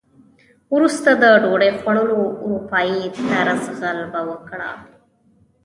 [0.75, 4.71] وروسته د ډوډۍ خوړلو اروپايي طرز غلبه وکړه.